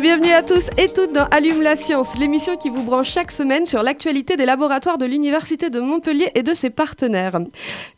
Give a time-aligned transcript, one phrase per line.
[0.00, 3.66] Bienvenue à tous et toutes dans Allume la science, l'émission qui vous branche chaque semaine
[3.66, 7.38] sur l'actualité des laboratoires de l'Université de Montpellier et de ses partenaires.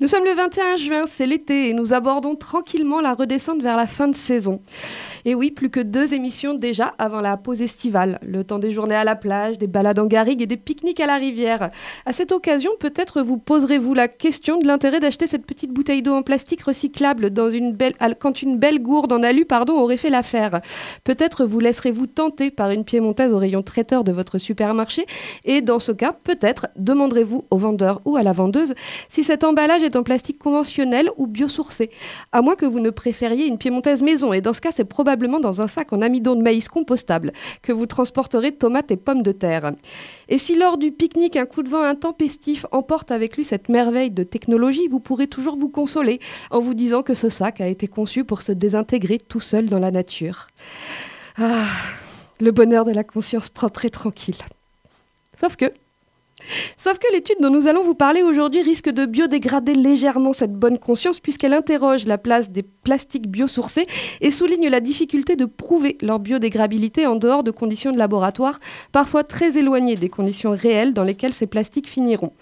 [0.00, 3.86] Nous sommes le 21 juin, c'est l'été et nous abordons tranquillement la redescente vers la
[3.86, 4.60] fin de saison.
[5.27, 8.19] Et oui, plus que deux émissions déjà avant la pause estivale.
[8.27, 11.06] Le temps des journées à la plage, des balades en garrigue et des pique-niques à
[11.06, 11.70] la rivière.
[12.05, 16.12] À cette occasion, peut-être vous poserez-vous la question de l'intérêt d'acheter cette petite bouteille d'eau
[16.12, 20.11] en plastique recyclable dans une belle, quand une belle gourde en alu pardon, aurait fait
[20.11, 20.61] l'affaire.
[21.05, 25.06] Peut-être vous laisserez-vous tenter par une piémontaise au rayon traiteur de votre supermarché.
[25.47, 28.75] Et dans ce cas, peut-être demanderez-vous au vendeur ou à la vendeuse
[29.09, 31.88] si cet emballage est en plastique conventionnel ou biosourcé.
[32.31, 34.34] À moins que vous ne préfériez une piémontaise maison.
[34.34, 37.72] Et dans ce cas, c'est probablement dans un sac en amidon de maïs compostable que
[37.72, 39.72] vous transporterez tomates et pommes de terre.
[40.28, 44.10] Et si lors du pique-nique, un coup de vent intempestif emporte avec lui cette merveille
[44.10, 46.20] de technologie, vous pourrez toujours vous consoler
[46.50, 49.78] en vous disant que ce sac a été conçu pour se désintégrer tout seul dans
[49.78, 50.48] la nature.
[51.38, 51.66] Ah,
[52.40, 54.38] le bonheur de la conscience propre et tranquille.
[55.40, 55.66] Sauf que,
[56.77, 60.78] Sauf que l'étude dont nous allons vous parler aujourd'hui risque de biodégrader légèrement cette bonne
[60.78, 63.87] conscience puisqu'elle interroge la place des plastiques biosourcés
[64.20, 68.61] et souligne la difficulté de prouver leur biodégradabilité en dehors de conditions de laboratoire,
[68.92, 72.33] parfois très éloignées des conditions réelles dans lesquelles ces plastiques finiront.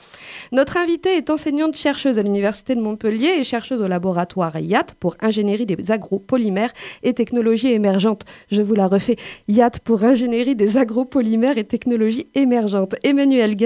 [0.51, 5.17] Notre invitée est enseignante chercheuse à l'Université de Montpellier et chercheuse au laboratoire IAT pour
[5.21, 8.25] ingénierie des agropolymères et technologies émergentes.
[8.51, 9.17] Je vous la refais,
[9.49, 12.95] IAT pour ingénierie des agropolymères et technologies émergentes.
[13.03, 13.57] Emmanuel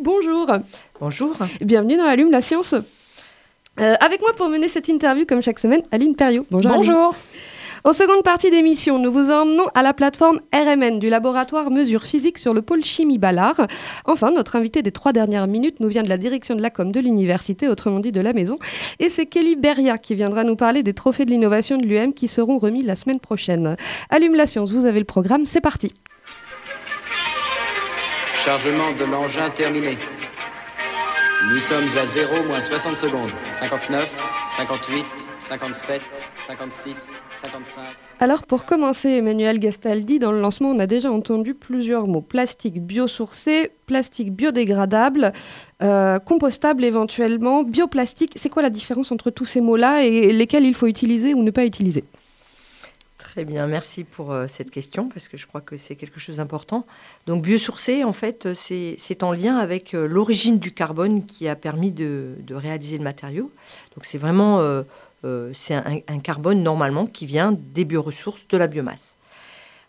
[0.00, 0.50] Bonjour.
[1.00, 1.36] Bonjour.
[1.60, 2.74] Bienvenue dans Allume la science.
[3.78, 6.46] Euh, avec moi pour mener cette interview, comme chaque semaine, Aline Perriot.
[6.50, 6.72] Bonjour.
[6.72, 7.14] Bonjour.
[7.84, 12.38] En seconde partie d'émission, nous vous emmenons à la plateforme RMN du laboratoire Mesures Physiques
[12.38, 13.68] sur le pôle Chimie Ballard.
[14.06, 16.90] Enfin, notre invité des trois dernières minutes nous vient de la direction de la com
[16.90, 18.58] de l'université, autrement dit de la maison.
[18.98, 22.26] Et c'est Kelly Beria qui viendra nous parler des trophées de l'innovation de l'UM qui
[22.26, 23.76] seront remis la semaine prochaine.
[24.10, 25.92] Allume la science, vous avez le programme, c'est parti.
[28.46, 29.98] Chargement de l'engin terminé.
[31.50, 33.30] Nous sommes à 0 moins 60 secondes.
[33.56, 34.16] 59,
[34.50, 35.04] 58,
[35.36, 36.00] 57,
[36.38, 37.82] 56, 55.
[38.20, 42.20] Alors pour commencer, Emmanuel Gastaldi, dans le lancement, on a déjà entendu plusieurs mots.
[42.20, 45.32] Plastique biosourcé, plastique biodégradable,
[45.82, 48.34] euh, compostable éventuellement, bioplastique.
[48.36, 51.50] C'est quoi la différence entre tous ces mots-là et lesquels il faut utiliser ou ne
[51.50, 52.04] pas utiliser?
[53.36, 56.36] Très bien, merci pour euh, cette question parce que je crois que c'est quelque chose
[56.36, 56.86] d'important.
[57.26, 61.92] Donc biosourcé, en fait, c'est en lien avec euh, l'origine du carbone qui a permis
[61.92, 63.52] de, de, réaliser le matériau.
[63.94, 64.84] Donc c'est vraiment euh,
[65.26, 69.16] euh, c'est un, un, carbone normalement qui vient des bioressources, de la biomasse.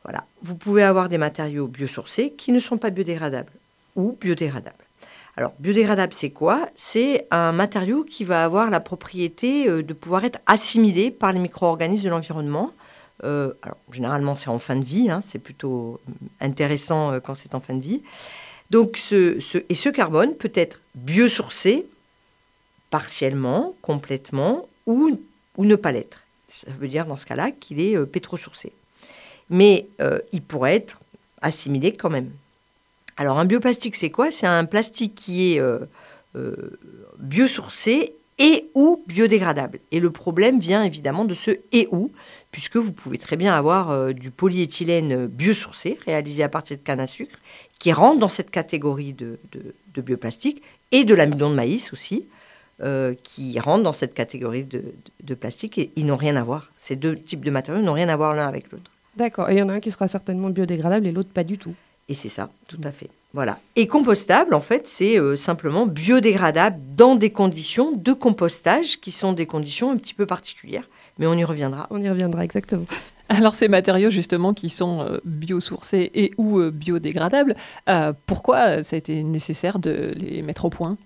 [0.03, 0.25] Voilà.
[0.41, 3.53] Vous pouvez avoir des matériaux biosourcés qui ne sont pas biodégradables
[3.95, 4.75] ou biodégradables.
[5.37, 6.67] Alors, biodégradable, c'est quoi?
[6.75, 12.03] C'est un matériau qui va avoir la propriété de pouvoir être assimilé par les micro-organismes
[12.03, 12.73] de l'environnement
[13.23, 15.99] euh, alors, généralement, c'est en fin de vie, hein, c'est plutôt
[16.39, 18.03] intéressant euh, quand c'est en fin de vie.
[18.69, 19.39] Donc, ce,
[19.69, 21.85] et ce carbone peut être biosourcé
[22.89, 25.19] partiellement, complètement, ou,
[25.57, 26.23] ou ne pas l'être.
[26.47, 28.71] Ça veut dire dans ce cas-là qu'il est euh, pétrosourcé.
[29.49, 31.01] Mais euh, il pourrait être
[31.41, 32.31] assimilé quand même.
[33.15, 34.31] Alors, un bioplastique, c'est quoi?
[34.31, 35.79] C'est un plastique qui est euh,
[37.17, 39.79] biosourcé et ou biodégradable.
[39.91, 42.11] Et le problème vient évidemment de ce et ou,
[42.51, 46.99] puisque vous pouvez très bien avoir euh, du polyéthylène biosourcé, réalisé à partir de canne
[46.99, 47.37] à sucre,
[47.79, 50.61] qui rentre dans cette catégorie de, de, de bioplastique,
[50.91, 52.27] et de l'amidon de maïs aussi,
[52.83, 54.83] euh, qui rentre dans cette catégorie de,
[55.23, 56.71] de plastique, et ils n'ont rien à voir.
[56.77, 58.91] Ces deux types de matériaux n'ont rien à voir l'un avec l'autre.
[59.15, 61.57] D'accord, et il y en a un qui sera certainement biodégradable et l'autre pas du
[61.57, 61.73] tout.
[62.07, 63.09] Et c'est ça, tout à fait.
[63.33, 63.59] Voilà.
[63.75, 69.33] Et compostable, en fait, c'est euh, simplement biodégradable dans des conditions de compostage qui sont
[69.33, 70.89] des conditions un petit peu particulières.
[71.19, 71.87] Mais on y reviendra.
[71.89, 72.85] On y reviendra, exactement.
[73.29, 77.55] Alors ces matériaux justement qui sont euh, biosourcés et ou euh, biodégradables,
[78.25, 80.97] pourquoi ça a été nécessaire de les mettre au point?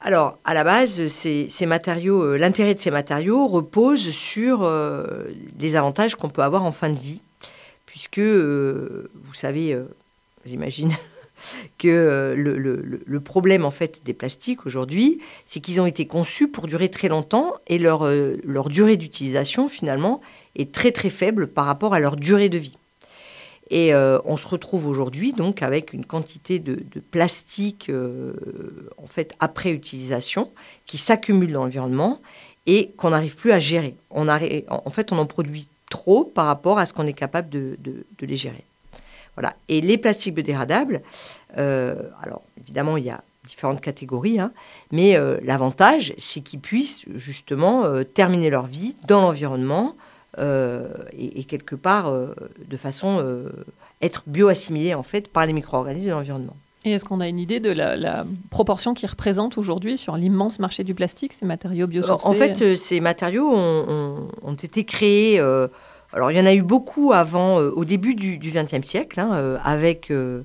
[0.00, 4.70] Alors, à la base, ces, ces matériaux, l'intérêt de ces matériaux repose sur
[5.58, 7.22] les avantages qu'on peut avoir en fin de vie,
[7.86, 9.78] puisque, vous savez,
[10.44, 10.92] j'imagine,
[11.78, 16.66] que euh, le, problème en fait des plastiques aujourd'hui, c'est qu'ils ont été conçus pour
[16.66, 18.36] durer très longtemps et leur, euh,
[18.66, 20.20] durée d'utilisation finalement
[20.56, 22.78] est très très faible par rapport à leur durée de vie.
[23.70, 27.90] Et euh, on se retrouve aujourd'hui donc avec une quantité de, de plastique
[28.98, 30.52] en fait après utilisation
[30.84, 32.20] qui s'accumule dans l'environnement
[32.66, 33.96] et qu'on n'arrive plus à gérer.
[34.10, 37.78] On en fait, on en produit trop par rapport à ce qu'on est capable de
[38.20, 38.64] les gérer.
[39.36, 39.54] Voilà.
[39.68, 41.02] Et les plastiques biodégradables,
[41.58, 44.52] euh, alors évidemment, il y a différentes catégories, hein,
[44.92, 49.94] mais euh, l'avantage, c'est qu'ils puissent justement euh, terminer leur vie dans l'environnement
[50.38, 53.24] et, et quelque part de façon
[54.02, 56.56] être bioassimilés en fait par les micro-organismes de l'environnement.
[56.84, 60.58] Et est-ce qu'on a une idée de la, la proportion qu'ils représentent aujourd'hui sur l'immense
[60.58, 65.38] marché du plastique, ces matériaux biosourcés En fait, ces matériaux ont, ont- ont été créés.
[65.38, 65.68] euh,
[66.14, 69.30] alors, il y en a eu beaucoup avant, euh, au début du XXe siècle, hein,
[69.34, 70.42] euh, avec, euh,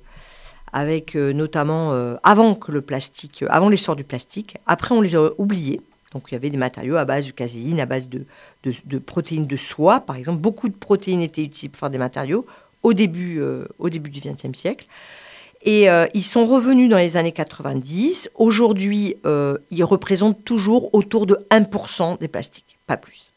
[0.73, 1.93] avec notamment
[2.23, 4.57] avant que le plastique, avant l'essor du plastique.
[4.67, 5.81] Après, on les a oubliés.
[6.13, 8.25] Donc, il y avait des matériaux à base de caséine, à base de,
[8.63, 10.39] de, protéines de soie, par exemple.
[10.39, 12.45] Beaucoup de protéines étaient utiles pour faire des matériaux
[12.83, 13.41] au début,
[13.79, 14.85] au début du XXe siècle.
[15.63, 18.29] Et ils sont revenus dans les années 90.
[18.35, 19.15] Aujourd'hui,
[19.71, 23.28] ils représentent toujours autour de 1% des plastiques, pas plus.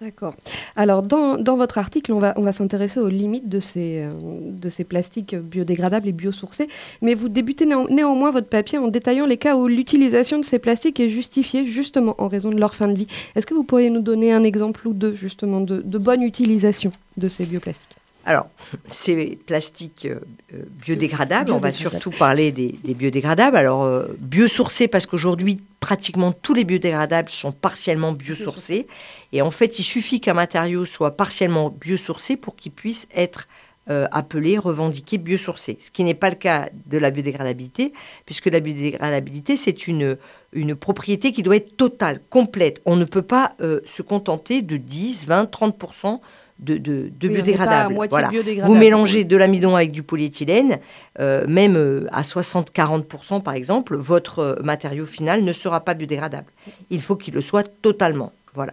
[0.00, 0.36] D'accord.
[0.76, 4.12] Alors, dans, dans votre article, on va, on va s'intéresser aux limites de ces, euh,
[4.52, 6.68] de ces plastiques biodégradables et biosourcés.
[7.02, 10.60] Mais vous débutez néan- néanmoins votre papier en détaillant les cas où l'utilisation de ces
[10.60, 13.08] plastiques est justifiée justement en raison de leur fin de vie.
[13.34, 16.90] Est-ce que vous pourriez nous donner un exemple ou deux justement de, de bonne utilisation
[17.16, 17.97] de ces bioplastiques?
[18.28, 18.50] Alors,
[18.90, 20.20] ces plastiques euh,
[20.52, 23.56] euh, biodégradables, on va surtout parler des, des biodégradables.
[23.56, 28.86] Alors, euh, biosourcés, parce qu'aujourd'hui, pratiquement tous les biodégradables sont partiellement biosourcés.
[29.32, 33.48] Et en fait, il suffit qu'un matériau soit partiellement biosourcé pour qu'il puisse être
[33.88, 35.78] euh, appelé, revendiqué biosourcé.
[35.80, 37.94] Ce qui n'est pas le cas de la biodégradabilité,
[38.26, 40.18] puisque la biodégradabilité, c'est une,
[40.52, 42.82] une propriété qui doit être totale, complète.
[42.84, 46.20] On ne peut pas se contenter de 10, 20, 30%
[46.58, 46.74] de,
[47.22, 47.94] Oui, biodégradables.
[48.10, 48.28] Voilà.
[48.28, 48.72] biodégradable.
[48.72, 50.78] Vous mélangez de l'amidon avec du polyéthylène,
[51.20, 56.46] euh, même euh, à 60-40% par exemple, votre euh, matériau final ne sera pas biodégradable.
[56.90, 58.32] Il faut qu'il le soit totalement.
[58.54, 58.72] Voilà.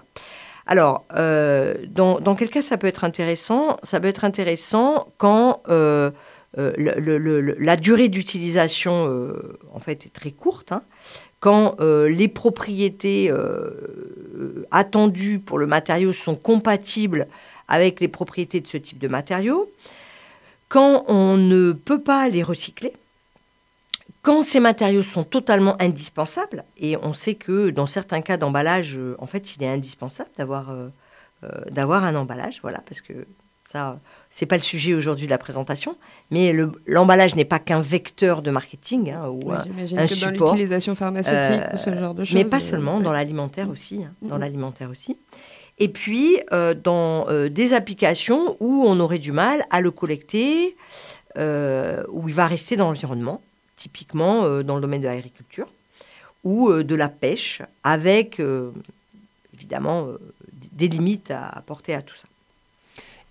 [0.67, 3.77] Alors, euh, dans, dans quel cas ça peut être intéressant?
[3.83, 6.11] Ça peut être intéressant quand le-
[6.57, 9.31] le- le- le- la durée d'utilisation
[9.73, 10.81] en fait est très courte, hein,
[11.39, 17.27] quand euh, les propriétés euh, attendues pour le matériau sont compatibles
[17.67, 19.69] avec les propriétés de ce type de matériau,
[20.69, 22.93] quand on ne peut pas les recycler,
[24.21, 29.15] quand ces matériaux sont totalement indispensables, et on sait que dans certains cas d'emballage, euh,
[29.19, 30.87] en fait, il est indispensable d'avoir euh,
[31.43, 33.13] euh, d'avoir un emballage, voilà, parce que
[33.65, 35.95] ça, c'est pas le sujet aujourd'hui de la présentation,
[36.31, 40.13] mais le- l'emballage n'est pas qu'un vecteur de marketing hein, ou Oui, un- un que
[40.13, 40.51] dans support.
[40.53, 42.33] l'utilisation pharmaceutique Euh, ou ce genre de choses.
[42.35, 43.03] Mais pas seulement, ouais.
[43.03, 44.03] dans l'alimentaire aussi.
[44.03, 45.17] hein, dans l'alimentaire aussi.
[45.77, 50.75] Et puis, euh, dans euh, des applications où on aurait du mal à le collecter,
[51.37, 53.41] euh, où il va rester dans l'environnement,
[53.75, 55.67] typiquement dans le domaine de l'agriculture,
[56.45, 58.41] ou de la pêche, avec
[59.53, 60.07] évidemment
[60.71, 62.27] des limites à apporter à tout ça.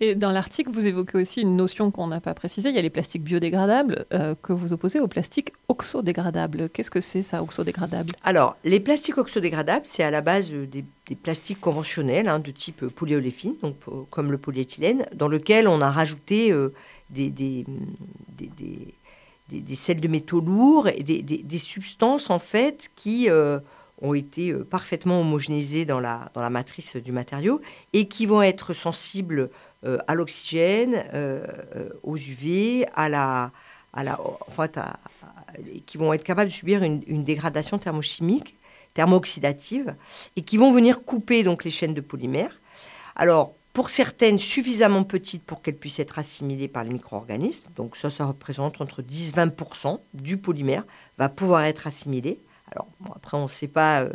[0.00, 2.70] Et dans l'article, vous évoquez aussi une notion qu'on n'a pas précisée.
[2.70, 6.68] Il y a les plastiques biodégradables euh, que vous opposez aux plastiques oxodégradables.
[6.68, 8.12] Qu'est-ce que c'est ça, oxodégradable?
[8.24, 12.86] Alors, les plastiques oxodégradables, c'est à la base des, des plastiques conventionnels hein, de type
[12.86, 16.72] polyoléphine, donc euh, comme le polyéthylène, dans lequel on a rajouté euh,
[17.10, 17.66] des,
[19.74, 23.60] sels de métaux lourds et des, substances en fait qui euh,
[24.00, 27.60] ont été parfaitement homogénéisées dans la, matrice du matériau
[27.92, 29.50] et qui vont être sensibles
[30.06, 31.04] à l'oxygène,
[32.02, 33.52] aux UV, à la,
[33.92, 34.18] à la,
[34.56, 34.96] à-
[35.86, 38.56] qui vont être capables de subir une, une dégradation thermochimique,
[38.94, 39.94] thermo-oxydative,
[40.36, 42.60] et qui vont venir couper donc les chaînes de polymères.
[43.16, 48.08] Alors, pour certaines suffisamment petites pour qu'elles puissent être assimilées par les micro-organismes, donc ça,
[48.08, 50.84] ça représente entre 10-20% du polymère
[51.18, 52.38] va pouvoir être assimilé.
[52.70, 54.10] Alors, après, on ne sait pas euh,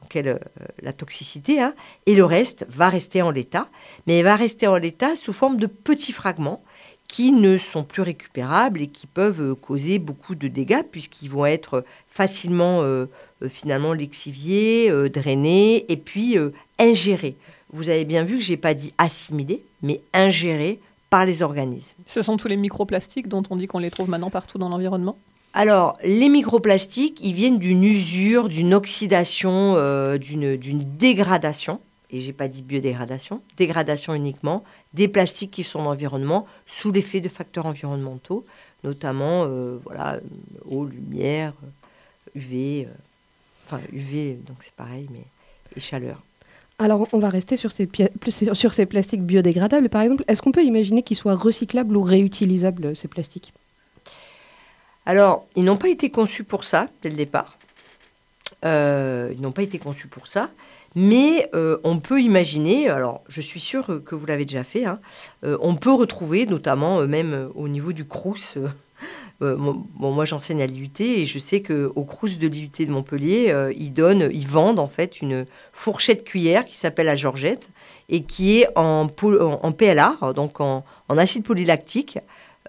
[0.00, 0.38] dans quelle euh,
[0.82, 3.68] la toxicité, hein, et le reste va rester en l'état,
[4.06, 6.62] mais il va rester en l'état sous forme de petits fragments
[7.08, 11.46] qui ne sont plus récupérables et qui peuvent euh, causer beaucoup de dégâts puisqu'ils vont
[11.46, 13.06] être facilement euh,
[13.42, 17.36] euh, finalement lexiviés, euh, drainés et puis euh, ingérés.
[17.70, 20.78] Vous avez bien vu que j'ai pas dit assimilés, mais ingérés
[21.10, 21.96] par les organismes.
[22.06, 25.16] Ce sont tous les microplastiques dont on dit qu'on les trouve maintenant partout dans l'environnement?
[25.54, 32.48] Alors, les microplastiques, ils viennent d'une usure, d'une oxydation, euh, d'une dégradation, et j'ai pas
[32.48, 38.44] dit biodégradation, dégradation uniquement, des plastiques qui sont dans l'environnement sous l'effet de facteurs environnementaux,
[38.84, 40.20] notamment euh, voilà,
[40.64, 41.52] eau, lumière,
[42.34, 42.92] UV, euh,
[43.66, 45.24] enfin UV, donc c'est pareil, mais
[45.76, 46.22] et chaleur.
[46.78, 47.88] Alors, on va rester sur ces,
[48.52, 50.24] sur plastiques biodégradables, par exemple.
[50.28, 53.52] Est-ce qu'on peut imaginer qu'ils soient recyclables ou réutilisables, ces plastiques?
[55.04, 57.58] Alors, ils n'ont pas été conçus pour ça dès le départ.
[58.64, 60.50] Euh, ils n'ont pas été conçus pour ça.
[60.94, 65.00] Mais euh, on peut imaginer, alors je suis sûre que vous l'avez déjà fait, hein,
[65.44, 68.56] euh, on peut retrouver, notamment euh, même au niveau du Crous.
[69.40, 73.92] bon, moi j'enseigne à l'IUT et je sais qu'au Crous de l'IUT de Montpellier, ils
[73.92, 77.70] donnent, ils vendent en fait une fourchette cuillère qui s'appelle la Georgette
[78.08, 82.18] et qui est en, en, PLA, donc en, en acide polylactique,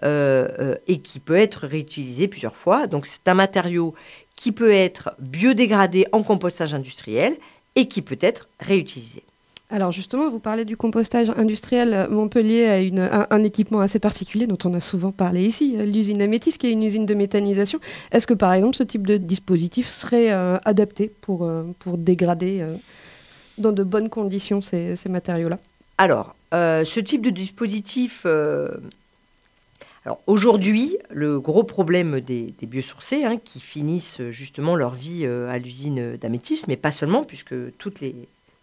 [0.04, 2.86] et qui peut être réutilisé plusieurs fois.
[2.86, 3.94] Donc c'est un matériau
[4.36, 7.36] qui peut être biodégradé en compostage industriel
[7.76, 9.22] et qui peut être réutilisé.
[9.72, 11.94] Alors justement, vous parlez du compostage industriel.
[11.94, 15.76] Euh, Montpellier a une- un, un équipement assez particulier dont on a souvent parlé ici,
[15.76, 17.78] euh, l'usine Amétis, qui est une usine de méthanisation.
[18.10, 22.60] Est-ce que par exemple ce type de dispositif serait euh, adapté pour, euh, pour dégrader
[22.60, 22.74] euh,
[23.58, 25.60] dans de bonnes conditions ces, ces matériaux-là?
[25.98, 28.26] Alors, ce type de dispositif,
[30.06, 35.50] alors aujourd'hui, le gros problème des, des biosourcés hein, qui finissent justement leur vie euh,
[35.50, 38.14] à l'usine d'améthyste, mais pas seulement, puisque toutes les,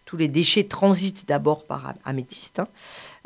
[0.04, 2.66] tous les déchets transitent d'abord par am- améthyste, hein,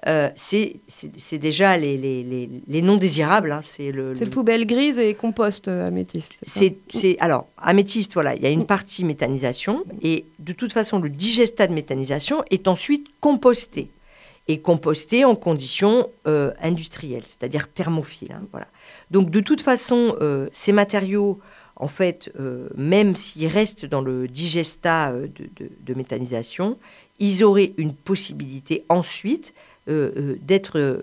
[0.09, 3.51] euh, c'est c'est- c'est déjà les, les, les, les non désirables.
[3.53, 6.35] hein, c'est le, C'est le- poubelle grise et compost euh, améthyste.
[6.47, 10.73] c'est c'est, c'est- alors, améthyste, voilà, il y a une partie méthanisation et de toute
[10.73, 13.89] façon, le digestat de méthanisation est ensuite composté
[14.49, 18.33] et composté en conditions euh, industrielles, c'est-à-dire thermophiles.
[18.33, 18.67] hein, voilà.
[19.11, 21.39] Donc, de toute façon, euh, ces matériaux,
[21.77, 26.79] en fait, euh, même s'ils restent dans le digestat de, méthanisation,
[27.19, 29.55] ils auraient une possibilité ensuite
[29.87, 31.03] d'être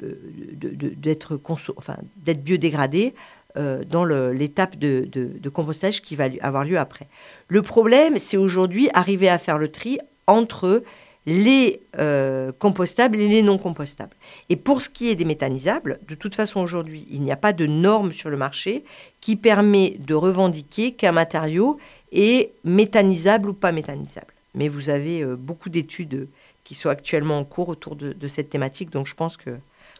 [0.00, 1.40] d'être
[1.76, 3.14] enfin, biodégradés
[3.54, 7.06] dans l'étape de, compostage qui va avoir lieu après.
[7.46, 10.82] Le problème, c'est aujourd'hui arriver à faire le tri entre
[11.28, 14.16] les euh, compostables et les non compostables.
[14.48, 17.52] Et pour ce qui est des méthanisables, de toute façon aujourd'hui, il n'y a pas
[17.52, 18.82] de norme sur le marché
[19.20, 21.78] qui permet de revendiquer qu'un matériau
[22.12, 24.32] est méthanisable ou pas méthanisable.
[24.54, 26.28] Mais vous avez euh, beaucoup d'études
[26.64, 29.50] qui sont actuellement en cours autour de, cette thématique, donc je pense que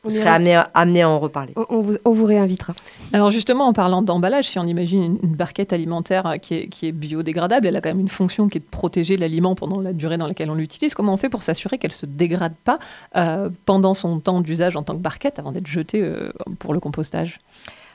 [0.05, 1.53] vous serez amené à, amené à en reparler.
[1.57, 2.75] On, on vous, on vous réinvitera.
[3.13, 6.69] Alors justement, en parlant d'emballage, si on imagine une, une barquette alimentaire euh, qui est,
[6.69, 9.81] qui est biodégradable, elle a quand même une fonction qui est de protéger l'aliment pendant
[9.81, 10.95] la durée dans laquelle on l'utilise.
[10.95, 12.79] Comment on fait pour s'assurer qu'elle ne se dégrade pas
[13.17, 16.81] euh, pendant son temps d'usage en tant que barquette avant d'être jetée euh, pour le
[16.81, 17.41] compostage?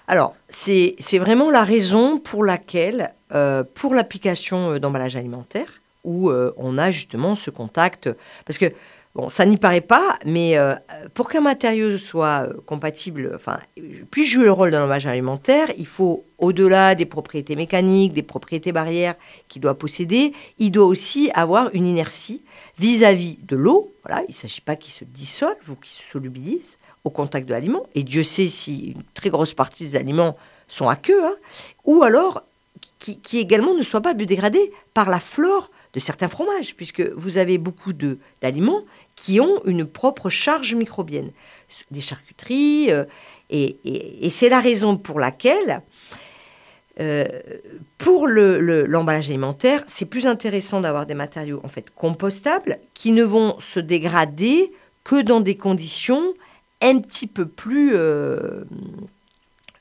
[0.08, 6.52] Alors, c'est c'est vraiment la raison pour laquelle, euh, pour l'application d'emballage alimentaire, où euh,
[6.58, 8.10] on a justement ce contact,
[8.46, 8.74] parce que,
[9.16, 10.76] bon, ça n'y paraît pas, mais euh,
[11.14, 13.60] pour qu'un matériau soit euh, compatible, enfin,
[14.12, 18.72] puisse jouer le rôle d'un emballage alimentaire, il faut, au-delà des propriétés mécaniques, des propriétés
[18.72, 19.16] barrières
[19.48, 22.42] qu'il doit posséder, il doit aussi avoir une inertie
[22.78, 23.94] vis-à-vis de l'eau.
[24.04, 27.54] Voilà, il ne s'agit pas qu'il se dissolve ou qu'il se solubilise au contact de
[27.54, 27.86] l'aliment.
[27.96, 30.36] Et Dieu sait si une très grosse partie des aliments
[30.68, 31.36] sont à queue, hein,
[31.86, 32.44] ou alors
[33.00, 37.58] qui, également ne soient pas biodégradés par la flore de certains fromages, puisque vous avez
[37.58, 38.84] beaucoup de- d'aliments
[39.16, 41.32] qui ont une propre charge microbienne,
[41.92, 43.06] des charcuteries, euh,
[43.50, 45.84] et, c'est la raison pour laquelle,
[47.00, 47.26] euh,
[47.98, 53.12] pour le- le- l'emballage alimentaire, c'est plus intéressant d'avoir des matériaux en fait compostables qui
[53.12, 54.72] ne vont se dégrader
[55.04, 56.34] que dans des conditions
[56.82, 58.64] un petit peu plus euh,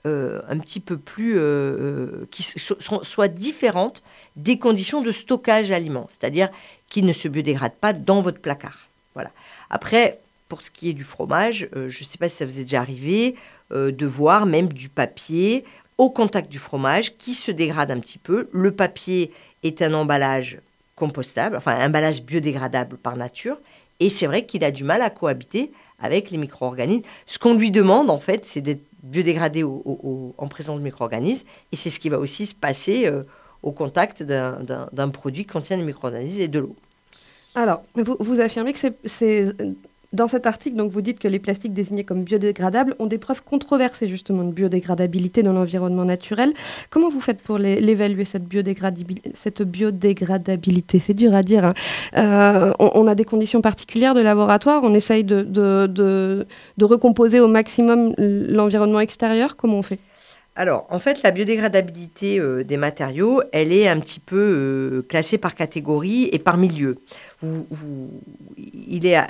[0.05, 4.03] un petit peu plus euh, euh, qui so- so- soient différentes
[4.37, 6.49] des conditions de stockage aliments, c'est-à-dire
[6.89, 8.89] qui ne se biodégradent pas dans votre placard.
[9.15, 9.31] Voilà.
[9.71, 10.19] Après,
[10.49, 12.65] pour ce qui est du fromage, euh, je ne sais pas si ça vous est
[12.65, 13.37] déjà arrivé
[13.73, 15.65] euh, de voir même du papier
[15.99, 18.49] au contact du fromage qui se dégrade un petit peu.
[18.53, 19.31] Le papier
[19.63, 20.59] est un emballage
[20.97, 23.57] compostable, enfin un emballage biodégradable par nature,
[24.01, 27.05] et c'est vrai qu'il a du mal à cohabiter avec les micro-organismes.
[27.27, 31.91] Ce qu'on lui demande, en fait, c'est d'être biodégradé en présence de micro-organismes, et c'est
[31.91, 33.23] ce qui va aussi se passer euh,
[33.63, 36.77] au contact d'un- produit qui contient des micro-organismes et de l'eau.
[37.55, 39.55] Alors, vous, affirmez que c'est- c'est
[40.13, 43.43] dans cet article, donc vous dites que les plastiques désignés comme biodégradables ont des preuves
[43.43, 46.53] controversées justement de biodégradabilité dans l'environnement naturel.
[46.91, 50.99] Comment vous faites pour l'évaluer cette, biodégradabil- cette biodégradabilité?
[50.99, 51.65] C'est dur à dire.
[51.65, 51.75] hein.
[52.17, 54.83] Euh, on, a des conditions particulières de laboratoire.
[54.85, 59.57] On essaye de- de recomposer au maximum l'environnement extérieur.
[59.57, 59.99] Comment on fait?
[60.55, 65.39] Alors, en fait, la biodégradabilité euh, des matériaux, elle est un petit peu euh, classée
[65.39, 66.99] par catégorie et par milieu.
[67.41, 69.25] Vous, euh,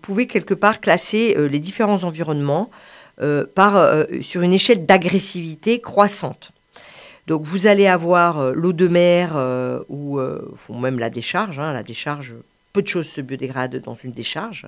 [0.00, 2.70] pouvez quelque part classer les différents environnements
[4.22, 6.52] sur une échelle d'agressivité croissante.
[7.26, 9.36] Donc vous allez avoir l'eau de mer
[9.90, 10.18] ou,
[10.70, 11.58] même la décharge.
[11.58, 11.74] hein.
[11.74, 12.34] la décharge,
[12.72, 14.66] peu de choses se biodégradent dans une décharge,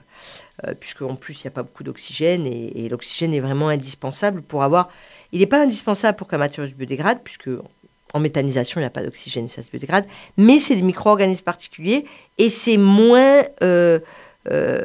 [0.81, 4.91] puisqu'en plus il n'y a pas beaucoup d'oxygène et l'oxygène est vraiment indispensable pour avoir.
[5.33, 7.51] Il n'est pas indispensable pour qu'un matériau se biodégrade, puisque
[8.15, 12.05] en méthanisation il n'y a pas d'oxygène, ça se biodégrade, mais c'est des micro-organismes particuliers
[12.39, 13.43] et c'est moins.
[13.63, 13.99] euh,
[14.51, 14.83] euh,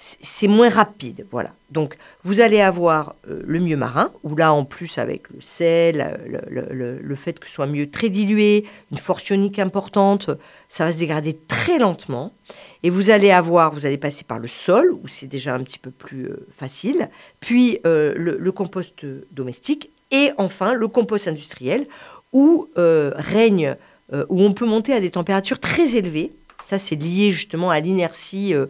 [0.00, 1.52] c'est moins rapide, voilà.
[1.70, 6.20] Donc, vous allez avoir euh, le mieux marin, où là, en plus, avec le sel,
[6.24, 10.30] le, le- fait que ce soit mieux très dilué, une force ionique importante,
[10.68, 12.32] ça va se dégrader très lentement.
[12.84, 15.80] Et vous allez avoir, vous allez passer par le sol, où c'est déjà un petit
[15.80, 21.86] peu plus euh, facile, puis euh, le, compost domestique, et enfin le compost industriel,
[22.32, 23.74] où euh, règne,
[24.12, 26.32] euh, où on peut monter à des températures très élevées.
[26.68, 28.66] Ça, c'est lié justement à l'inertie, euh,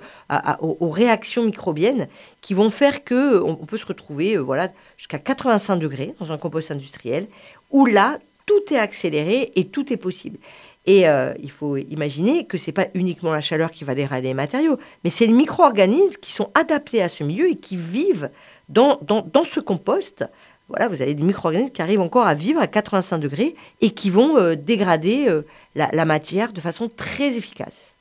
[0.60, 2.06] aux, réactions microbiennes
[2.40, 6.30] qui vont faire que on, on peut se retrouver euh, voilà, jusqu'à 85 degrés dans
[6.30, 7.26] un compost industriel,
[7.72, 10.38] où là, tout est accéléré et tout est possible.
[10.86, 14.28] Et euh, il faut imaginer que ce n'est pas uniquement la chaleur qui va dégrader
[14.28, 18.30] les matériaux, mais c'est les micro-organismes qui sont adaptés à ce milieu et qui vivent
[18.68, 20.24] dans, dans ce compost.
[20.68, 24.10] Voilà, vous avez des micro-organismes qui arrivent encore à vivre à 85 degrés et qui
[24.10, 25.42] vont euh, dégrader euh,
[25.74, 27.94] la, la matière de façon très efficace.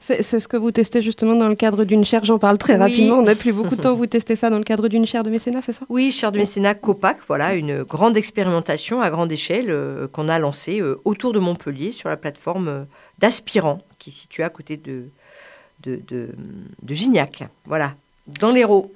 [0.00, 2.26] C'est ce que vous testez justement dans le cadre d'une chaire.
[2.26, 2.78] J'en parle très Oui.
[2.78, 3.16] rapidement.
[3.20, 3.94] On n'a plus beaucoup de temps.
[3.94, 5.86] Vous testez ça dans le cadre d'une chaire de mécénat, c'est ça?
[5.88, 10.38] Oui, Chaire de mécénat Copac, voilà, une grande expérimentation à grande échelle euh, qu'on a
[10.38, 12.86] lancée autour de Montpellier sur la plateforme
[13.18, 15.04] d'Aspirant, qui est située à côté de,
[15.84, 16.28] de, de,
[16.82, 17.44] de Gignac.
[17.64, 17.94] Voilà,
[18.40, 18.92] dans l'Hérault.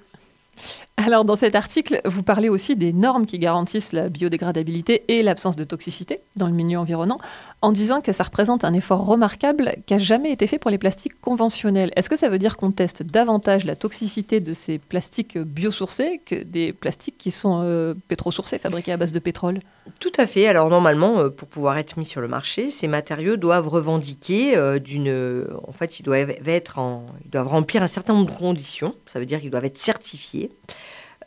[1.00, 5.54] Alors, dans cet article, vous parlez aussi des normes qui garantissent la biodégradabilité et l'absence
[5.54, 7.18] de toxicité dans le milieu environnant,
[7.62, 10.76] en disant que ça représente un effort remarquable qui n'a jamais été fait pour les
[10.76, 11.92] plastiques conventionnels.
[11.94, 16.42] Est-ce que ça veut dire qu'on teste davantage la toxicité de ces plastiques biosourcés que
[16.42, 19.60] des plastiques qui sont euh, pétrosourcés, fabriqués à base de pétrole?
[20.00, 20.48] Tout à fait.
[20.48, 24.80] Alors normalement, euh, pour pouvoir être mis sur le marché, ces matériaux doivent revendiquer euh,
[24.80, 25.46] d'une...
[25.68, 26.80] En fait, ils doivent être.
[27.24, 28.96] Ils doivent remplir un certain nombre de conditions.
[29.06, 30.50] Ça veut dire qu'ils doivent être certifiés.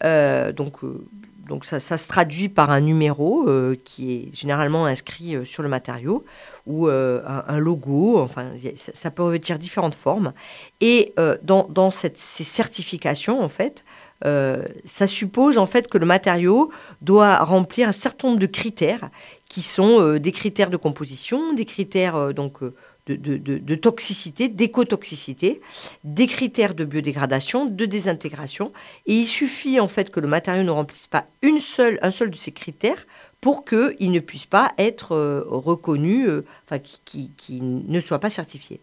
[0.03, 1.05] Euh, donc, euh,
[1.47, 6.23] donc ça, se traduit par un numéro euh, qui est généralement inscrit sur le matériau
[6.65, 8.19] ou un, logo.
[8.19, 10.33] Enfin, ça, peut revêtir différentes formes.
[10.79, 13.83] Et dans, ces certifications, en fait,
[14.23, 19.09] ça suppose en fait que le matériau doit remplir un certain nombre de critères
[19.49, 22.59] qui sont des critères de composition, des critères donc
[23.07, 25.61] de, toxicité, d'écotoxicité,
[26.03, 28.71] des critères de biodégradation, de désintégration.
[29.07, 32.29] Et il suffit en fait que le matériau ne remplisse pas une seule, un seul
[32.29, 33.05] de ces critères
[33.41, 38.19] pour qu'il ne puisse pas être euh, reconnu, euh, enfin qui, qui- qui ne soit
[38.19, 38.79] pas certifié.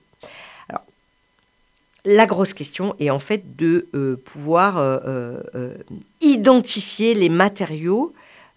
[0.68, 0.83] Alors,
[2.04, 5.00] la grosse question est en fait de euh, pouvoir
[6.20, 8.12] identifier les matériaux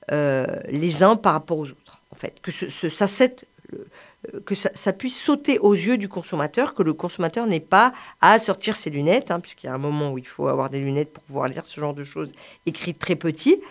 [0.10, 2.02] les uns par rapport aux autres.
[2.12, 3.06] En fait, que ce, ça,
[3.74, 3.78] euh,
[4.46, 8.76] que ça, puisse sauter aux yeux du consommateur, que le consommateur n'ait pas à sortir
[8.76, 11.24] ses lunettes, hein, puisqu'il y a un moment où il faut avoir des lunettes pour
[11.24, 12.32] pouvoir lire ce genre de choses
[12.68, 13.62] écrites très petit.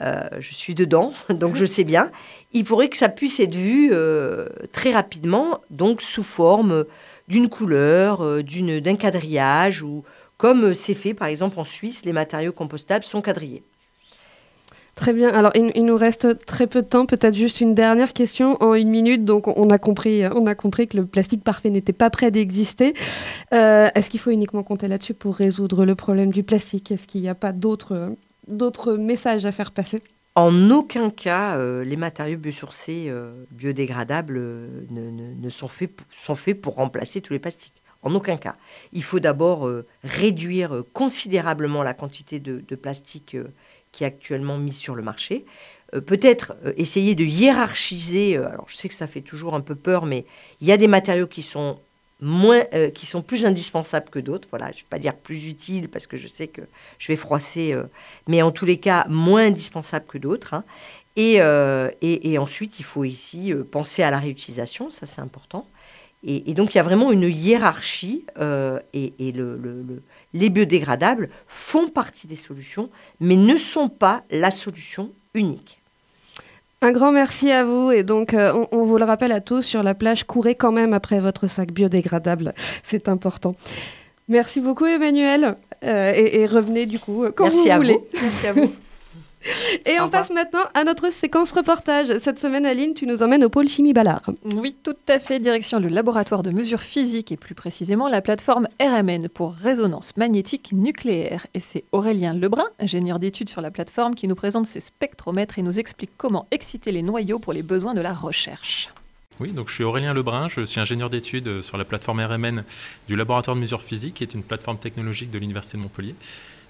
[0.00, 2.10] Euh, je suis dedans, donc je sais bien.
[2.52, 6.86] Il faudrait que ça puisse être vu euh, très rapidement, donc sous forme
[7.28, 10.04] d'une couleur, euh, d'un quadrillage, ou
[10.38, 13.62] comme c'est fait par exemple en Suisse, les matériaux compostables sont quadrillés.
[14.98, 15.28] Très bien.
[15.28, 17.06] Alors, il, nous reste très peu de temps.
[17.06, 19.24] Peut-être juste une dernière question en une minute.
[19.24, 22.94] Donc, on- a compris, on a compris que le plastique parfait n'était pas prêt d'exister.
[23.54, 26.90] Euh, Est-ce qu'il faut uniquement compter là-dessus pour résoudre le problème du plastique?
[26.90, 28.10] Est-ce qu'il n'y a pas d'autres
[28.48, 30.02] d'autres messages à faire passer?
[30.34, 34.40] En aucun cas, euh, les matériaux biosourcés euh, biodégradables
[34.90, 37.80] ne, sont, faits, sont faits pour remplacer tous les plastiques.
[38.02, 38.56] En aucun cas.
[38.92, 39.70] Il faut d'abord
[40.02, 43.36] réduire considérablement la quantité de, plastique
[43.98, 45.44] qui est actuellement mise sur le marché.
[45.92, 48.36] Euh, Peut-être euh, essayer de hiérarchiser.
[48.36, 50.24] euh, alors, je sais que ça fait toujours un peu peur, mais
[50.60, 51.80] il y a des matériaux qui sont
[52.20, 52.62] moins,
[52.94, 54.48] qui sont plus indispensables que d'autres.
[54.50, 56.62] Voilà, je ne vais pas dire plus utiles parce que je sais que
[56.98, 57.76] je vais froisser,
[58.26, 60.54] mais en tous les cas moins indispensables que d'autres.
[60.54, 60.64] hein.
[61.14, 61.36] Et,
[62.02, 65.68] et, ensuite, il faut ici penser à la réutilisation, ça c'est important.
[66.24, 70.02] Et, et donc, il y a vraiment une hiérarchie euh, et, et le- le- le-
[70.34, 75.80] les biodégradables font partie des solutions, mais ne sont pas la solution unique.
[76.82, 77.90] Un grand merci à vous.
[77.92, 80.72] Et donc, euh, on, on vous le rappelle à tous, sur la plage, courez quand
[80.72, 82.52] même après votre sac biodégradable.
[82.82, 83.54] C'est important.
[84.28, 85.56] Merci beaucoup, Emmanuel.
[85.84, 87.92] Euh, et, et revenez du coup quand Merci vous à voulez.
[87.94, 88.06] vous.
[88.20, 88.72] Merci à vous.
[89.86, 92.18] Et on passe maintenant à notre séquence reportage.
[92.18, 94.22] Cette semaine, Aline, tu nous emmènes au pôle Chimie Ballard.
[94.44, 95.38] Oui, tout à fait.
[95.38, 100.72] Direction le laboratoire de mesures physiques et plus précisément la plateforme RMN pour résonance magnétique
[100.72, 101.46] nucléaire.
[101.54, 105.62] Et c'est Aurélien Lebrun, ingénieur d'études sur la plateforme, qui nous présente ses spectromètres et
[105.62, 108.90] nous explique comment exciter les noyaux pour les besoins de la recherche.
[109.40, 112.64] Oui, donc je suis Aurélien Lebrun, je suis ingénieur d'études sur la plateforme RMN
[113.06, 116.16] du laboratoire de mesures physiques, qui est une plateforme technologique de l'Université de Montpellier.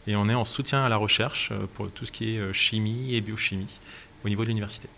[0.09, 2.53] Et on est en soutien à la recherche euh, pour tout ce qui est euh,
[2.55, 3.79] chimie et biochimie
[4.25, 4.88] au niveau de l'université.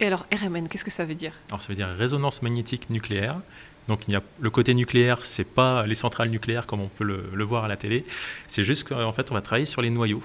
[0.00, 1.32] Et alors RMN, qu'est-ce que ça veut dire?
[1.48, 3.40] Alors ça veut dire résonance magnétique nucléaire.
[3.86, 7.04] Donc il y a le côté nucléaire, c'est pas les centrales nucléaires comme on peut
[7.04, 8.04] le, voir à la télé.
[8.48, 10.22] C'est juste qu'en fait on va travailler sur les noyaux.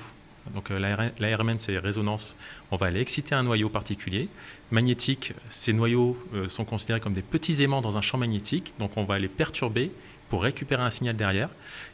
[0.56, 2.36] Donc euh, la, RMN c'est résonance.
[2.72, 4.30] On va aller exciter un noyau particulier.
[4.72, 8.74] Magnétique, ces noyaux sont considérés comme des petits aimants dans un champ magnétique.
[8.80, 9.92] Donc on va les perturber
[10.30, 11.50] pour récupérer un signal derrière.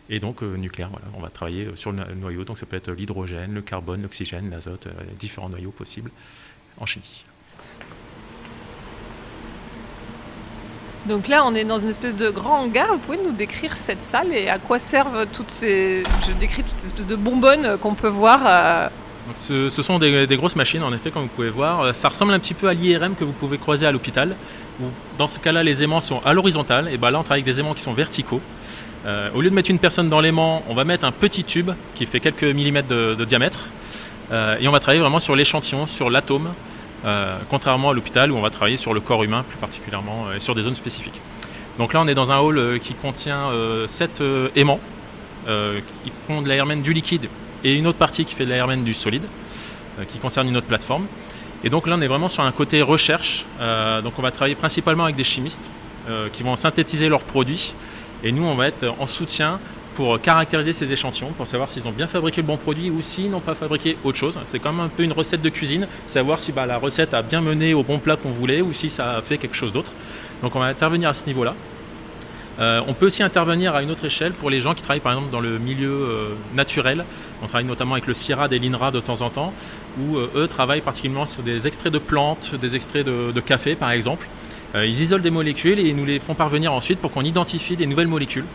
[0.09, 2.43] Et donc euh, nucléaire, voilà, on va travailler euh, sur le noyau.
[2.43, 6.11] Donc ça peut être l'hydrogène, le carbone, l'oxygène, l'azote, euh, différents noyaux possibles
[6.77, 7.23] en chimie.
[11.07, 12.93] Donc là, on est dans une espèce de grand hangar.
[12.93, 16.03] Vous pouvez nous décrire cette salle et à quoi servent toutes ces.
[16.27, 18.91] Je décris toutes ces espèces de bonbonnes qu'on peut voir.
[19.35, 21.93] Ce, sont des, grosses machines, en effet, comme vous pouvez voir.
[21.93, 24.35] Ça ressemble un petit peu à l'IRM que vous pouvez croiser à l'hôpital
[25.17, 26.89] dans ce cas-là, les aimants sont à l'horizontale.
[26.91, 28.41] Et ben là, on travaille avec des aimants qui sont verticaux.
[29.05, 31.71] Euh, au lieu de mettre une personne dans l'aimant, on va mettre un petit tube
[31.95, 33.67] qui fait quelques millimètres de, diamètre.
[34.31, 36.53] Euh, et on va travailler vraiment sur l'échantillon, sur l'atome,
[37.05, 40.39] euh, contrairement à l'hôpital où on va travailler sur le corps humain plus particulièrement et
[40.39, 41.19] sur des zones spécifiques.
[41.77, 43.49] Donc là, on est dans un hall qui contient
[43.87, 44.23] 7
[44.55, 44.79] aimants
[45.47, 47.27] qui font de l'airmen du liquide
[47.63, 49.23] et une autre partie qui fait de l'airmen du solide,
[50.07, 51.05] qui concerne une autre plateforme.
[51.63, 53.45] Et donc là, on est vraiment sur un côté recherche.
[53.59, 55.69] Euh, donc on va travailler principalement avec des chimistes
[56.09, 57.75] euh, qui vont synthétiser leurs produits.
[58.23, 59.59] Et nous, on va être en soutien
[59.93, 63.29] pour caractériser ces échantillons, pour savoir s'ils ont bien fabriqué le bon produit ou s'ils
[63.29, 64.39] n'ont pas fabriqué autre chose.
[64.45, 67.41] C'est comme un peu une recette de cuisine, savoir si bah, la recette a bien
[67.41, 69.91] mené au bon plat qu'on voulait ou si ça a fait quelque chose d'autre.
[70.41, 71.55] Donc on va intervenir à ce niveau-là.
[72.59, 75.13] Euh, on peut aussi intervenir à une autre échelle pour les gens qui travaillent par
[75.13, 77.05] exemple dans le milieu euh, naturel.
[77.41, 79.53] On travaille notamment avec le CIRAD et l'INRA de temps en temps,
[79.99, 83.91] où euh, eux travaillent particulièrement sur des extraits de plantes, des extraits de, café par
[83.91, 84.27] exemple.
[84.75, 88.07] ils isolent des molécules et nous les font parvenir ensuite pour qu'on identifie des nouvelles
[88.07, 88.45] molécules.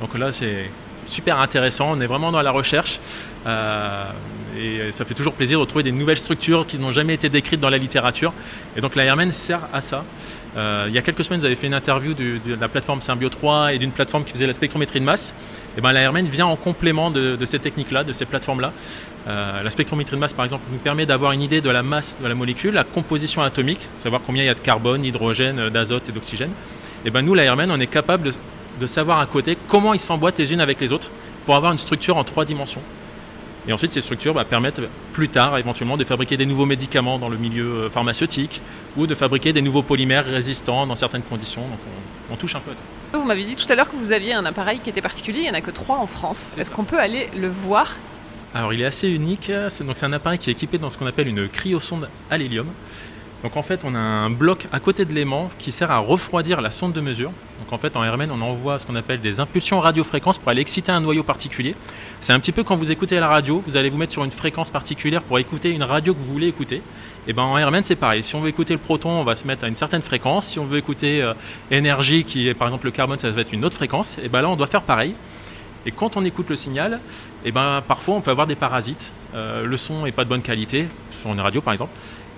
[0.00, 0.70] Donc là c'est
[1.06, 3.00] super intéressant, on est vraiment dans la recherche.
[3.46, 7.60] et ça fait toujours plaisir de trouver des nouvelles structures qui n'ont jamais été décrites
[7.60, 8.32] dans la littérature.
[8.76, 10.04] Et donc la RMN sert à ça.
[10.56, 13.28] Euh, il y a quelques semaines, vous avez fait une interview de, la plateforme Symbio
[13.28, 15.34] 3 et d'une plateforme qui faisait la spectrométrie de masse.
[15.76, 18.72] Et ben, la RMN vient en complément de, ces techniques-là, de ces plateformes-là.
[19.26, 22.18] Euh, la spectrométrie de masse, par exemple, nous permet d'avoir une idée de la masse
[22.20, 26.08] de la molécule, la composition atomique, savoir combien il y a de carbone, d'hydrogène, d'azote
[26.08, 26.50] et d'oxygène.
[27.04, 28.32] Et ben, nous, la RMN, on est capable de
[28.86, 31.10] savoir à côté comment ils s'emboîtent les unes avec les autres
[31.46, 32.82] pour avoir une structure en trois dimensions.
[33.66, 34.82] Et ensuite, ces structures bah, permettent
[35.12, 38.60] plus tard, éventuellement, de fabriquer des nouveaux médicaments dans le milieu euh, pharmaceutique
[38.96, 41.62] ou de fabriquer des nouveaux polymères résistants dans certaines conditions.
[41.62, 41.78] Donc,
[42.30, 43.18] on, touche un peu à tout.
[43.18, 45.38] Vous m'avez dit tout à l'heure que vous aviez un appareil qui était particulier.
[45.38, 46.52] Il n'y en a que trois en France.
[46.58, 47.96] Est-ce qu'on peut aller le voir?
[48.54, 49.50] Alors, il est assez unique.
[49.70, 52.66] C'est un appareil qui est équipé dans ce qu'on appelle une cryosonde à l'hélium.
[53.44, 56.62] Donc en fait, on a un bloc à côté de l'aimant qui sert à refroidir
[56.62, 57.30] la sonde de mesure.
[57.58, 60.62] Donc en fait, en RMN, on envoie ce qu'on appelle des impulsions radiofréquences pour aller
[60.62, 61.76] exciter un noyau particulier.
[62.22, 64.30] C'est un petit peu quand vous écoutez la radio, vous allez vous mettre sur une
[64.30, 66.80] fréquence particulière pour écouter une radio que vous voulez écouter.
[67.28, 68.22] Et ben en RMN, c'est pareil.
[68.22, 70.46] Si on veut écouter le proton, on va se mettre à une certaine fréquence.
[70.46, 71.34] Si on veut écouter euh,
[71.70, 74.16] énergie, qui est par exemple le carbone, ça va être une autre fréquence.
[74.22, 75.14] Et ben là, on doit faire pareil.
[75.84, 76.98] Et quand on écoute le signal,
[77.44, 79.12] et ben parfois on peut avoir des parasites.
[79.34, 81.92] Euh, le son n'est pas de bonne qualité, sur une radio par exemple.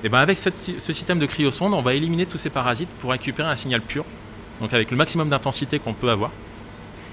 [0.06, 3.48] Et ben avec ce système de cryosonde, on va éliminer tous ces parasites pour récupérer
[3.48, 4.04] un signal pur,
[4.60, 6.30] donc avec le maximum d'intensité qu'on peut avoir.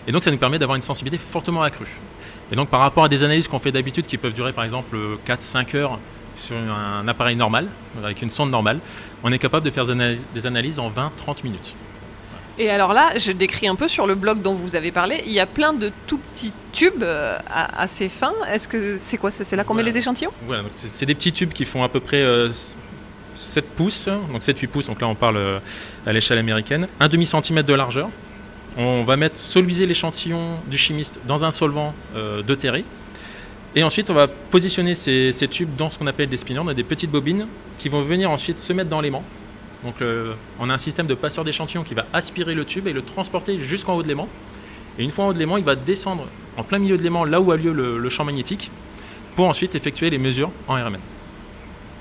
[0.06, 1.90] Et donc ça nous permet d'avoir une sensibilité fortement accrue.
[2.52, 4.96] Et donc par rapport à des analyses qu'on fait d'habitude qui peuvent durer par exemple
[5.26, 5.98] 4-5 heures
[6.36, 7.68] sur un appareil normal,
[8.04, 8.78] avec une sonde normale,
[9.24, 11.76] on est capable de faire des analyses en 20-30 minutes.
[12.60, 15.32] Et alors là, je décris un peu sur le blog dont vous avez parlé, il
[15.32, 18.34] y a plein de tout petits tubes euh, assez fins.
[18.48, 20.32] Est-ce que c'est quoi C'est là qu'on met les échantillons?
[20.46, 22.22] Voilà, c'est des petits tubes qui font à peu près
[23.36, 25.60] 7 euh, pouces, donc 7-8 pouces, donc là on parle euh,
[26.06, 28.10] à l'échelle américaine, un demi centimètre de largeur.
[28.78, 32.84] On va mettre solubiser l'échantillon du chimiste dans un solvant de terré.
[33.76, 36.74] Et ensuite, on va positionner ces, tubes dans ce qu'on appelle des spinners, on a
[36.74, 37.46] des petites bobines
[37.78, 39.24] qui vont venir ensuite se mettre dans l'aimant
[39.84, 39.96] donc
[40.60, 43.60] on a un système de passeur d'échantillons qui va aspirer le tube et le transporter
[43.60, 44.30] jusqu'en haut de l'aimant.
[44.98, 46.26] Et une fois en haut de l'aimant, il va descendre
[46.58, 48.72] en plein milieu de l'aimant, là où a lieu le, champ magnétique,
[49.36, 51.00] pour ensuite effectuer les mesures en RMN.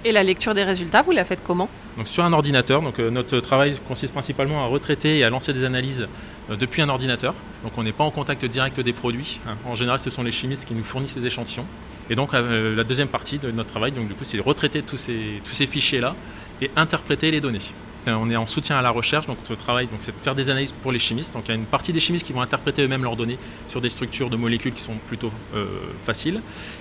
[0.04, 1.68] Et la lecture des résultats, vous la faites comment
[2.04, 5.64] sur un ordinateur, donc euh, notre travail consiste principalement à retraiter et à lancer des
[5.64, 6.08] analyses
[6.50, 7.34] euh, depuis un ordinateur.
[7.62, 9.40] Donc on n'est pas en contact direct des produits.
[9.46, 9.56] hein.
[9.66, 11.66] En général, ce sont les chimistes qui nous fournissent les échantillons.
[12.10, 15.40] Et donc euh, la deuxième partie de notre travail, donc du c'est retraiter tous ces,
[15.44, 16.16] tous ces fichiers-là
[16.60, 17.60] et interpréter les données.
[18.08, 20.50] Euh, On est en soutien à la recherche, donc ce travail, c'est de faire des
[20.50, 21.32] analyses pour les chimistes.
[21.34, 23.38] Donc il y a une partie des chimistes qui vont interpréter eux-mêmes leurs données
[23.68, 25.66] sur des structures de molécules qui sont plutôt euh,
[26.04, 26.40] faciles.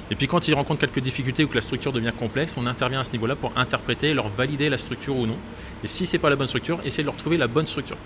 [0.09, 3.01] Et puis quand ils rencontrent quelques difficultés ou que la structure devient complexe, on intervient
[3.01, 5.37] à ce niveau-là pour interpréter leur valider la structure ou non.
[5.83, 7.97] Et si c'est pas la bonne structure, essayer de leur trouver la bonne structure.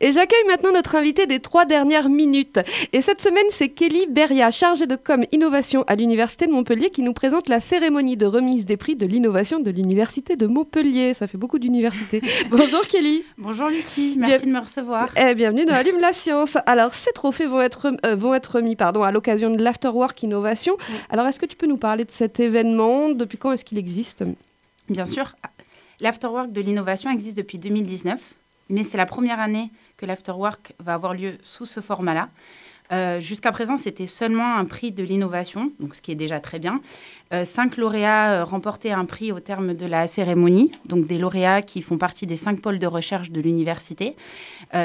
[0.00, 2.58] Et j'accueille maintenant notre invité des trois dernières minutes.
[2.92, 7.02] Et cette semaine, c'est Kelly Beria, chargée de com innovation à l'Université de Montpellier, qui
[7.02, 11.14] nous présente la cérémonie de remise des prix de l'innovation de l'Université de Montpellier.
[11.14, 12.20] Ça fait beaucoup d'universités.
[12.50, 13.22] Bonjour Kelly.
[13.38, 15.08] Bonjour Lucie, merci de me recevoir.
[15.16, 16.58] Eh, bienvenue dans Allume la science.
[16.66, 20.76] Alors, ces trophées vont être, euh, vont être remis pardon, à l'occasion de l'Afterwork Innovation.
[21.08, 23.10] Alors, est-ce que tu peux nous parler de cet événement?
[23.10, 24.24] Depuis quand est-ce qu'il existe?
[24.88, 25.34] Bien sûr,
[26.00, 28.20] l'Afterwork de l'innovation existe depuis 2019,
[28.68, 29.70] mais c'est la première année
[30.04, 32.28] l'Afterwork va avoir lieu sous ce format-là.
[32.92, 36.80] Euh, Jusqu'à présent, c'était seulement un prix de l'innovation, ce qui est déjà très bien.
[37.32, 41.62] Euh, cinq lauréats euh, remportaient un prix au terme de la cérémonie, donc des lauréats
[41.62, 44.16] qui font partie des cinq pôles de recherche de l'université.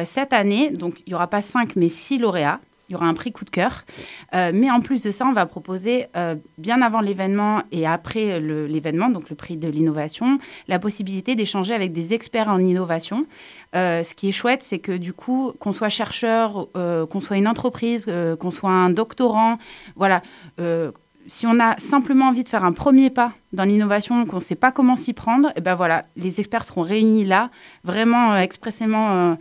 [0.05, 2.59] Cette année, il n'y aura pas cinq, mais six lauréats.
[2.89, 3.85] Il y aura un prix coup de cœur.
[4.33, 8.39] Euh, mais en plus de ça, on va proposer, euh, bien avant l'événement et après
[8.39, 13.27] le- l'événement, donc le prix de l'innovation, la possibilité d'échanger avec des experts en innovation.
[13.75, 17.37] Euh, ce qui est chouette, c'est que du coup, qu'on soit chercheur, euh, qu'on soit
[17.37, 19.59] une entreprise, euh, qu'on soit un doctorant,
[19.95, 20.21] voilà.
[20.59, 20.91] euh,
[21.27, 24.55] si on a simplement envie de faire un premier pas dans l'innovation, qu'on ne sait
[24.55, 27.51] pas comment s'y prendre, et ben voilà, les experts seront réunis là,
[27.83, 29.35] vraiment euh, expressément euh, euh,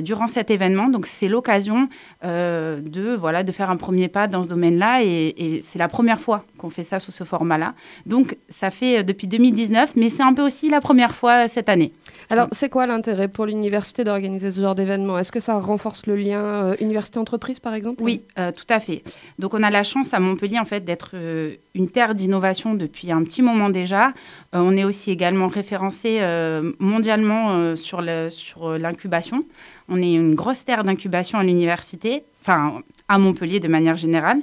[0.00, 0.88] durant cet événement.
[0.88, 1.88] Donc c'est l'occasion
[2.24, 5.88] euh, de voilà de faire un premier pas dans ce domaine-là, et, et c'est la
[5.88, 7.74] première fois qu'on fait ça sous ce format-là.
[8.06, 11.68] Donc ça fait euh, depuis 2019, mais c'est un peu aussi la première fois cette
[11.68, 11.92] année.
[12.28, 15.18] Alors, c'est quoi l'intérêt pour l'université d'organiser ce genre d'événement?
[15.18, 18.02] Est-ce que ça renforce le lien euh, université-entreprise, par exemple?
[18.02, 19.02] Oui, euh, tout à fait.
[19.38, 23.10] Donc on a la chance à Montpellier en fait d'être euh, une terre d'innovation depuis
[23.10, 24.08] un petit moment déjà.
[24.54, 29.44] Euh, on est aussi également référencé euh, mondialement euh, sur euh, l'incubation.
[29.90, 34.40] On est une grosse terre d'incubation à l'université, enfin à Montpellier de manière générale.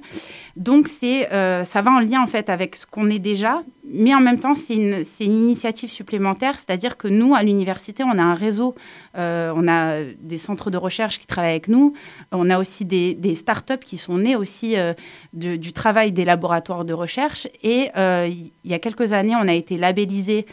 [0.57, 4.13] Donc c'est euh, ça va en lien en fait avec ce qu'on est déjà, mais
[4.13, 8.23] en même temps c'est une, une initiative supplémentaire, c'est-à-dire que nous à l'université on a
[8.23, 8.75] un réseau,
[9.17, 11.93] euh, on a des centres de recherche qui travaillent avec nous,
[12.31, 14.93] on a aussi des, des startups qui sont nées aussi euh,
[15.33, 17.47] du travail des laboratoires de recherche.
[17.63, 20.45] Et euh, il y a quelques années on a été labellisé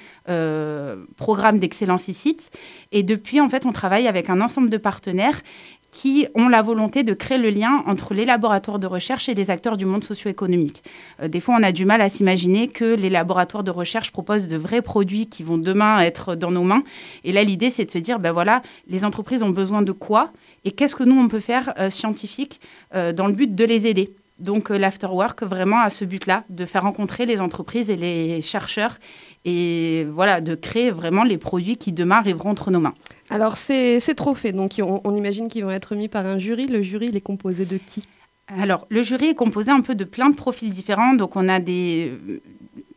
[1.16, 2.50] programme d'excellence ICIT
[2.92, 5.40] et depuis en fait on travaille avec un ensemble de partenaires
[5.94, 9.48] qui ont la volonté de créer le lien entre les laboratoires de recherche et les
[9.48, 10.82] acteurs du monde socio-économique.
[11.22, 14.48] Euh, des fois, on a du mal à s'imaginer que les laboratoires de recherche proposent
[14.48, 16.82] de vrais produits qui vont demain être dans nos mains.
[17.22, 20.32] Et là, l'idée, c'est de se dire, ben voilà, les entreprises ont besoin de quoi
[20.64, 22.60] et qu'est-ce que nous, on peut faire euh, scientifique
[22.96, 24.16] euh, dans le but de les aider.
[24.38, 28.98] Donc, euh, l'afterwork, vraiment à ce but-là, de faire rencontrer les entreprises et les chercheurs
[29.44, 32.94] et voilà, de créer vraiment les produits qui demain arriveront entre nos mains.
[33.30, 36.66] Alors, ces, ces trophées, donc, on, on imagine qu'ils vont être mis par un jury.
[36.66, 38.02] Le jury, il est composé de qui?
[38.48, 41.14] Alors, le jury est composé un peu de plein de profils différents.
[41.14, 42.12] Donc, on a des,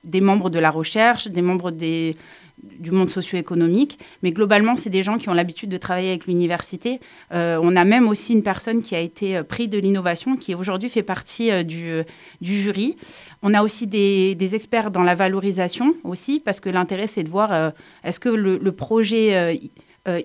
[0.04, 2.16] des membres de la recherche, des membres des,
[2.64, 7.00] du monde socio-économique, mais globalement, c'est des gens qui ont l'habitude de travailler avec l'université.
[7.34, 10.56] Euh, on a même aussi une personne qui a été euh, prix de l'innovation, qui
[10.56, 12.04] aujourd'hui fait partie euh, du,
[12.42, 12.96] jury.
[13.44, 17.74] On a aussi des, experts dans la valorisation aussi, parce que l'intérêt, c'est de voir
[18.04, 19.60] est-ce que le, projet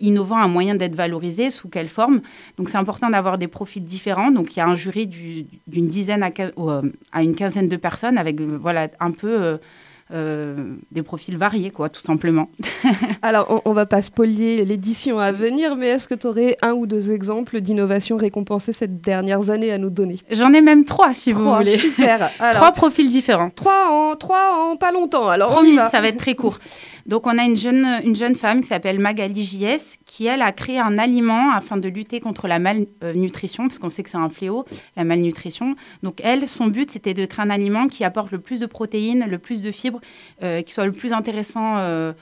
[0.00, 2.20] innovant a moyen d'être valorisé, sous quelle forme.
[2.56, 4.30] Donc c'est important d'avoir des profils différents.
[4.30, 6.30] Donc il y a un jury du- d'une dizaine à,
[7.10, 9.58] à une quinzaine de personnes avec voilà, un peu
[10.12, 12.48] euh, des profils variés, quoi, tout simplement.
[13.22, 16.72] Alors, on, on va pas spolier l'édition à venir, mais est-ce que tu aurais un
[16.72, 20.16] ou deux exemples d'innovations récompensées ces dernières années à nous donner?
[20.30, 21.76] J'en ai même trois, si vous voulez.
[21.76, 22.30] Super.
[22.40, 23.50] Alors, trois profils différents.
[23.50, 25.28] trois en, trois en pas longtemps.
[25.28, 25.88] Alors, on y Promis, va.
[25.88, 26.58] ça va être très court.
[27.06, 30.52] Donc, on a une jeune, une jeune femme qui s'appelle Magali JS, qui, elle, a
[30.52, 34.28] créé un aliment afin de lutter contre la malnutrition, parce qu'on sait que c'est un
[34.28, 34.64] fléau,
[34.96, 35.74] la malnutrition.
[36.02, 39.26] Donc, elle, son but, c'était de créer un aliment qui apporte le plus de protéines,
[39.28, 40.00] le plus de fibres,
[40.42, 42.12] euh, qui soit le plus intéressant euh,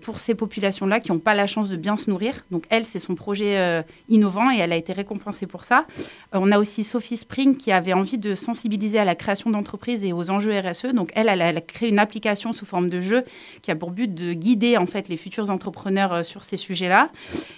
[0.00, 2.44] pour ces populations-là qui n'ont pas la chance de bien se nourrir.
[2.50, 5.86] Donc, elle, c'est son projet euh, innovant et elle a été récompensée pour ça.
[6.34, 10.04] Euh, on a aussi Sophie Spring qui avait envie de sensibiliser à la création d'entreprises
[10.04, 10.92] et aux enjeux RSE.
[10.94, 13.24] Donc, elle, elle a, créé une application sous forme de jeu
[13.62, 17.10] qui a pour but de guider en fait les futurs entrepreneurs euh, sur ces sujets-là.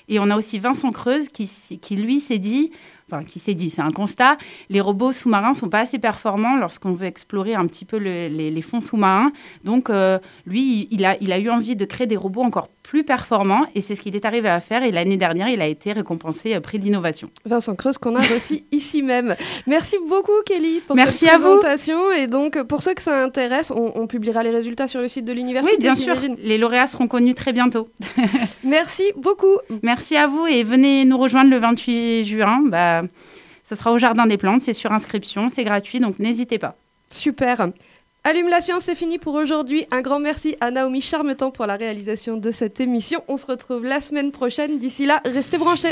[0.08, 2.70] Et on a aussi Vincent Creuse qui, qui lui s'est dit,
[3.22, 4.38] qui s'est dit, c'est un constat,
[4.70, 8.62] les robots sous-marins sont pas assez performants lorsqu'on veut explorer un petit peu le- les,
[8.62, 9.32] fonds sous-marins.
[9.64, 13.64] Donc euh, lui, il a, eu envie de créer des robots encore plus performant.
[13.74, 14.82] Et c'est ce qu'il est arrivé à faire.
[14.82, 17.30] Et l'année dernière, il a été récompensé euh, prix d'innovation.
[17.46, 19.34] Vincent Creuse qu'on a reçu ici même.
[19.66, 21.58] Merci beaucoup Kelly pour Merci cette à vous.
[22.18, 25.24] Et donc pour ceux que ça intéresse, on, on publiera les résultats sur le site
[25.24, 25.74] de l'université.
[25.74, 26.16] Oui, bien sûr.
[26.42, 27.88] Les lauréats seront connus très bientôt.
[28.62, 29.56] Merci beaucoup.
[29.82, 32.62] Merci à vous et venez nous rejoindre le 28 juin.
[32.66, 33.04] Bah,
[33.64, 36.76] ce sera au Jardin des Plantes, c'est sur inscription, c'est gratuit, donc n'hésitez pas.
[37.10, 37.68] Super.
[38.24, 39.84] Allume la science, c'est fini pour aujourd'hui.
[39.90, 43.24] Un grand merci à Naomi Charmetan pour la réalisation de cette émission.
[43.26, 44.78] On se retrouve la semaine prochaine.
[44.78, 45.90] D'ici là, restez branchés.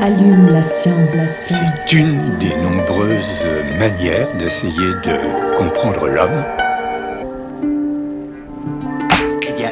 [0.00, 1.14] Allume la science.
[1.14, 1.78] La science.
[1.88, 3.44] C'est une des nombreuses
[3.78, 6.63] manières d'essayer de comprendre l'homme.